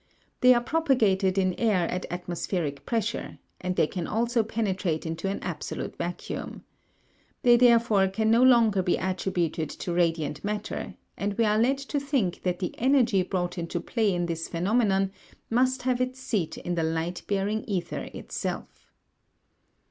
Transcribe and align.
They 0.39 0.51
are 0.55 0.63
propagated 0.63 1.37
in 1.37 1.53
air 1.59 1.87
at 1.87 2.07
atmospheric 2.09 2.87
pressure, 2.87 3.37
and 3.59 3.75
they 3.75 3.85
can 3.85 4.07
also 4.07 4.41
penetrate 4.41 5.05
into 5.05 5.29
an 5.29 5.37
absolute 5.43 5.95
vacuum. 5.95 6.63
They 7.43 7.55
therefore 7.55 8.07
can 8.07 8.31
no 8.31 8.41
longer 8.41 8.81
be 8.81 8.97
attributed 8.97 9.69
to 9.69 9.93
radiant 9.93 10.43
matter, 10.43 10.95
and 11.17 11.35
we 11.37 11.45
are 11.45 11.59
led 11.59 11.77
to 11.77 11.99
think 11.99 12.41
that 12.41 12.57
the 12.57 12.73
energy 12.79 13.21
brought 13.21 13.59
into 13.59 13.79
play 13.79 14.11
in 14.11 14.25
this 14.25 14.47
phenomenon 14.47 15.11
must 15.51 15.83
have 15.83 16.01
its 16.01 16.19
seat 16.19 16.57
in 16.57 16.73
the 16.73 16.81
light 16.81 17.21
bearing 17.27 17.63
ether 17.65 18.09
itself. 18.11 18.91